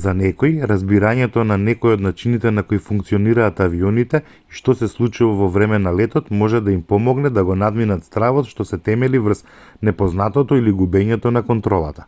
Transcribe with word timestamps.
за 0.00 0.12
некои 0.16 0.64
разбирањето 0.70 1.44
на 1.50 1.56
некој 1.60 1.94
од 1.98 2.02
начините 2.06 2.50
на 2.56 2.64
кои 2.72 2.80
функционираат 2.88 3.62
авионите 3.66 4.18
и 4.32 4.58
што 4.58 4.74
се 4.80 4.88
случува 4.96 5.36
за 5.38 5.48
време 5.54 5.78
на 5.84 5.94
летот 6.00 6.28
може 6.42 6.60
да 6.66 6.70
им 6.76 6.82
помогне 6.92 7.30
да 7.38 7.44
го 7.52 7.56
надминат 7.62 8.06
стравот 8.10 8.50
што 8.56 8.66
се 8.72 8.80
темели 8.90 9.22
врз 9.30 9.40
непознатото 9.90 10.60
или 10.64 10.76
губењето 10.82 11.32
на 11.38 11.44
контролата 11.52 12.06